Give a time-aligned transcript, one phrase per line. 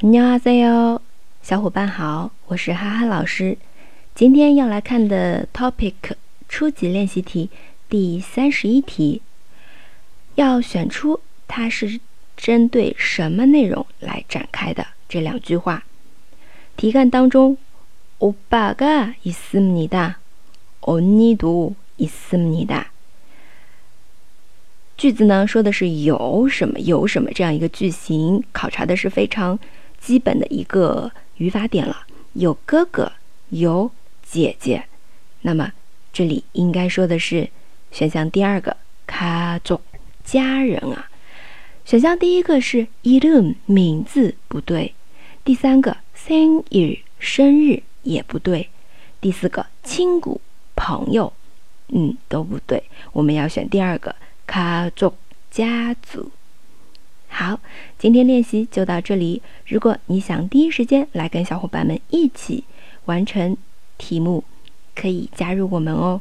[0.00, 1.00] 안녕하세요，
[1.42, 3.56] 小伙伴好，我是哈哈老师。
[4.14, 5.94] 今天要来看的 topic
[6.48, 7.50] 初级练习题
[7.88, 9.22] 第三十一题，
[10.34, 12.00] 要选出它是
[12.36, 15.84] 针对什么内容来展开的这两句话。
[16.76, 17.56] 题干当中，
[18.18, 20.14] 오빠가있습니 다，
[20.80, 22.86] 언니도있습니 다。
[24.96, 29.58] 句子呢说的是有什么有什么这样一个句型，考察的是非常。
[29.99, 33.11] 基本的一个语法点了，有哥哥，
[33.49, 33.91] 有
[34.23, 34.85] 姐姐，
[35.41, 35.71] 那么
[36.13, 37.49] 这里应该说的是
[37.91, 38.77] 选项第二个，
[39.07, 39.81] 家族
[40.23, 41.09] 家人啊。
[41.85, 44.93] 选项第一个是이름名字不对，
[45.43, 48.69] 第三个生日生日也不对，
[49.21, 50.41] 第四个亲骨
[50.75, 51.31] 朋友，
[51.89, 52.83] 嗯都不对，
[53.13, 55.13] 我们要选第二个家族
[55.49, 56.31] 家族。
[57.39, 57.59] 好，
[57.99, 59.43] 今天练习就到这里。
[59.67, 62.63] 如果你想第一时间来跟小伙伴们一起
[63.05, 63.55] 完成
[63.99, 64.43] 题目，
[64.95, 66.19] 可以加入我们哦。